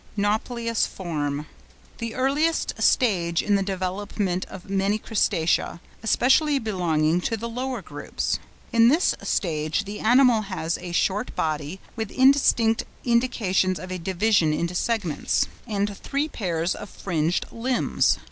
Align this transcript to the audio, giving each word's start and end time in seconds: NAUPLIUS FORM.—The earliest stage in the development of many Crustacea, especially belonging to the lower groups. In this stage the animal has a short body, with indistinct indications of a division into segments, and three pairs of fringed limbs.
NAUPLIUS 0.17 0.87
FORM.—The 0.87 2.15
earliest 2.15 2.81
stage 2.81 3.43
in 3.43 3.53
the 3.53 3.61
development 3.61 4.45
of 4.45 4.67
many 4.67 4.97
Crustacea, 4.97 5.79
especially 6.01 6.57
belonging 6.57 7.21
to 7.21 7.37
the 7.37 7.47
lower 7.47 7.83
groups. 7.83 8.39
In 8.73 8.87
this 8.87 9.13
stage 9.21 9.83
the 9.83 9.99
animal 9.99 10.41
has 10.49 10.79
a 10.79 10.91
short 10.91 11.35
body, 11.35 11.79
with 11.95 12.09
indistinct 12.09 12.83
indications 13.03 13.77
of 13.77 13.91
a 13.91 13.99
division 13.99 14.53
into 14.53 14.73
segments, 14.73 15.45
and 15.67 15.95
three 15.95 16.27
pairs 16.27 16.73
of 16.73 16.89
fringed 16.89 17.45
limbs. 17.51 18.17